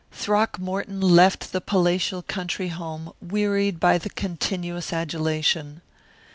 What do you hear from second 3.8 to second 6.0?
the continuous adulation.